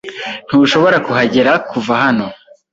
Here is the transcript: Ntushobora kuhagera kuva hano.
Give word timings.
Ntushobora 0.47 0.97
kuhagera 1.05 1.51
kuva 1.69 1.93
hano. 2.03 2.27